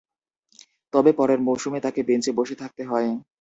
[0.93, 3.09] তবে, পরের মৌসুমে তাঁকে বেঞ্চে বসে থাকতে হয়।